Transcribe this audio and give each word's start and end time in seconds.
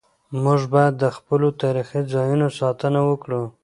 موږ 0.43 0.61
باید 0.73 0.93
د 0.97 1.05
خپلو 1.17 1.47
تاریخي 1.61 2.01
ځایونو 2.13 2.47
ساتنه 2.59 2.99
وکړو. 3.09 3.41